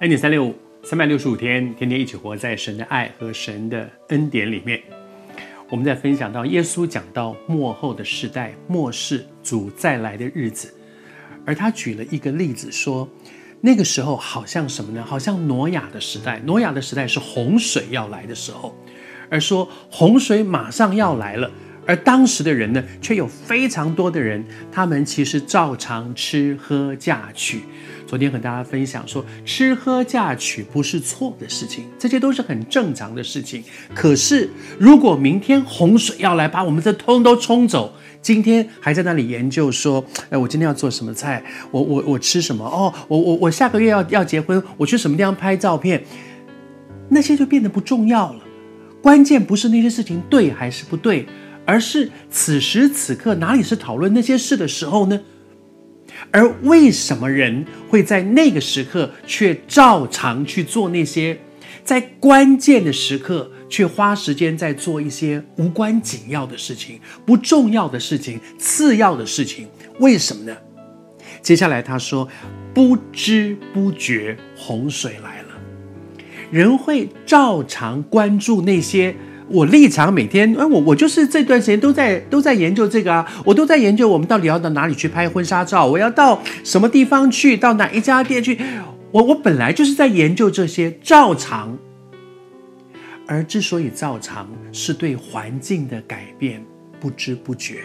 [0.00, 4.78] 恩典三六五，三百六十五天，天天一起活在神的爱和神的恩典里面。
[5.70, 10.74] 我们在分享到耶稣讲到末后的世代，末世主再来的日子，
[11.46, 13.08] 而他举了一个例子说，
[13.62, 15.02] 那个时候好像什么呢？
[15.02, 18.76] 好像挪亚的时代，挪亚的时代是洪水要来的时候，
[19.30, 21.50] 而说洪水马上要来了。
[21.86, 27.60] 而当时的人呢，却有非常多的人，他们其实照常吃喝嫁娶。
[28.06, 33.64] 昨天和大家分享说，吃喝嫁娶不是错的事情，这些都是很正常的事情。
[33.94, 41.44] 可是，如果明天洪水要来把我们这通都冲走，今天还在那里研究说，哎，我今天要做什么菜？
[41.70, 42.64] 我我我吃什么？
[42.64, 46.04] 哦，我我我下个月要要结婚，我去什么地方拍照片？
[47.08, 48.40] 那些就变得不重要了。
[49.02, 51.26] 关键不是那些事情对还是不对。
[51.68, 55.20] 而是此时此刻哪里是讨论那些事的时候呢？
[56.30, 61.38] 而为什么人会在那个时刻却照常去做那些
[61.84, 69.68] 在关键的时刻却花时间在做一些无关紧要的事情、不重要的事情、次要的事情？
[70.00, 70.56] 为什么呢？
[71.42, 72.28] 接下来他说
[72.74, 75.48] ：“不知不觉洪水来了，
[76.50, 79.14] 人会照常关注那些。”
[79.48, 88.58] 我立场每天，哎，我我就是这段时间都在都在研究这个啊，我都在研究我们到底要到哪里去拍婚纱照，我要到什么地方去，到哪一家店去，
[89.12, 91.78] 我我本来就是在研究这些，照常。
[93.28, 96.64] 而之所以照常，是对环境的改变
[97.00, 97.80] 不知不觉。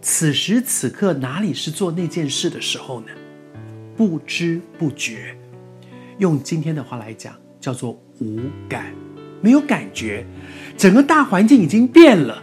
[0.00, 3.06] 此时此刻哪里是做那件事的时候呢？
[3.96, 5.36] 不知不觉，
[6.18, 8.92] 用今天的话来讲，叫做无感。
[9.42, 10.24] 没有感觉，
[10.78, 12.42] 整个大环境已经变了，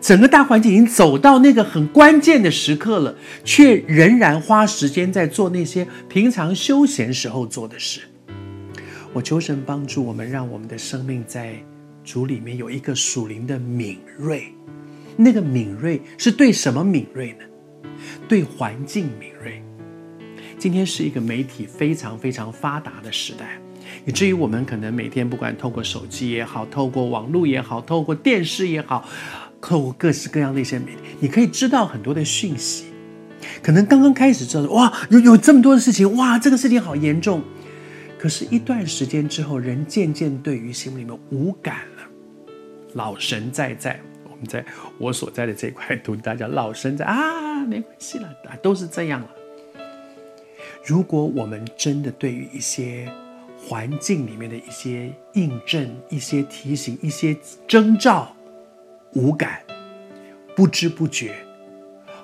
[0.00, 8.02] 整个大环境已经走到那个很关键的时刻了，却仍然花时间在做那些平常休闲时候做的事。
[9.12, 11.54] 我求神帮助我们，让我们的生命在
[12.04, 14.44] 主里面有一个属灵的敏锐。
[15.16, 17.44] 那个敏锐是对什么敏锐呢？
[18.28, 19.62] 对环境敏锐。
[20.58, 23.60] 今天是一个媒体非常非常发达的时代。
[24.04, 29.08] 以至于我们可能每天不管透过手机也好，透过网络也好，透过电视也好，
[29.60, 32.86] 透过各式各样的一些媒体，你可以知道很多的讯息。
[33.62, 37.42] 可能刚刚开始知道，哇，有有这么多的事情，哇，这个事情好严重。
[38.18, 42.02] 可是，一段时间之后，人渐渐对于心里面无感了。
[42.92, 44.62] 老神在在，我们在
[44.98, 48.28] 我所在的这块土地，大家老神在啊，没关系了，
[48.62, 49.28] 都是这样了。
[50.84, 53.10] 如果我们真的对于一些
[53.62, 57.36] 环境里面的一些印证、一些提醒、一些
[57.68, 58.34] 征兆，
[59.12, 59.62] 无感、
[60.56, 61.34] 不知不觉，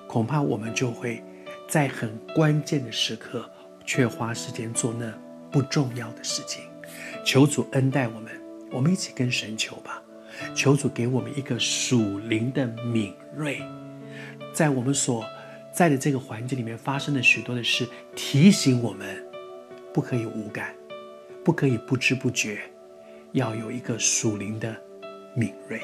[0.09, 1.23] 恐怕我们就会
[1.69, 3.49] 在很关键的时刻，
[3.85, 5.13] 却花时间做那
[5.53, 6.65] 不重要的事情。
[7.25, 8.33] 求主恩待我们，
[8.73, 10.03] 我们一起跟神求吧。
[10.55, 13.63] 求主给我们一个属灵的敏锐，
[14.53, 15.25] 在我们所
[15.73, 19.25] 在的这个环境里面发生的许多的事，提醒我们
[19.93, 20.75] 不可以无感。
[21.47, 22.59] 不可以不知不觉，
[23.31, 24.77] 要有一个属灵的
[25.33, 25.81] 敏锐。